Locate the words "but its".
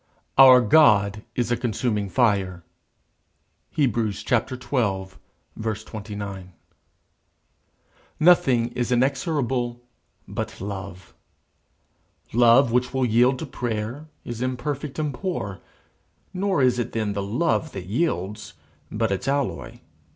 18.91-19.27